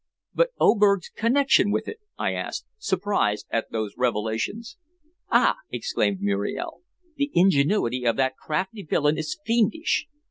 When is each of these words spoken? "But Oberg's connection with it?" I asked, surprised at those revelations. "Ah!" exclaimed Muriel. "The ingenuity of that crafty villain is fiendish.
"But 0.33 0.49
Oberg's 0.59 1.09
connection 1.09 1.69
with 1.69 1.87
it?" 1.87 1.99
I 2.17 2.33
asked, 2.33 2.65
surprised 2.79 3.45
at 3.51 3.71
those 3.71 3.93
revelations. 3.95 4.75
"Ah!" 5.29 5.57
exclaimed 5.69 6.21
Muriel. 6.23 6.81
"The 7.17 7.29
ingenuity 7.35 8.05
of 8.07 8.15
that 8.15 8.35
crafty 8.35 8.81
villain 8.81 9.19
is 9.19 9.37
fiendish. 9.45 10.07